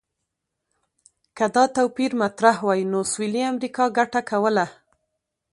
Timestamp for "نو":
2.91-2.99